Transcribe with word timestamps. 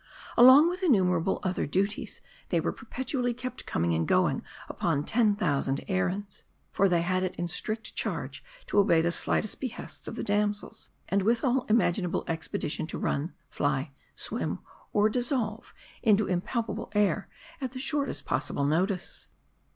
Along 0.35 0.67
with 0.67 0.81
innumerable 0.81 1.39
other 1.43 1.67
duties, 1.67 2.21
they 2.49 2.59
were 2.59 2.71
perpetually 2.73 3.35
kept 3.35 3.67
coming 3.67 3.93
and 3.93 4.07
going 4.07 4.41
upon 4.67 5.03
ten 5.05 5.35
thousand 5.35 5.81
errands; 5.87 6.43
for 6.71 6.89
they 6.89 7.01
had 7.03 7.21
it 7.21 7.35
in 7.35 7.47
strict 7.47 7.93
charge 7.93 8.43
to 8.65 8.79
obey 8.79 9.01
the 9.01 9.11
slightest 9.11 9.59
behests 9.59 10.07
of 10.07 10.15
the 10.15 10.23
damsels; 10.23 10.89
and 11.07 11.21
with 11.21 11.43
all 11.43 11.67
imaginable 11.69 12.23
expedition 12.27 12.87
to 12.87 12.97
run, 12.97 13.35
fly, 13.51 13.91
swim, 14.15 14.57
or 14.91 15.07
dissolve 15.07 15.71
into 16.01 16.27
im 16.27 16.41
palpable 16.41 16.89
air, 16.95 17.29
at 17.61 17.69
the 17.69 17.79
shortest 17.79 18.25
possible 18.25 18.65
notice. 18.65 19.27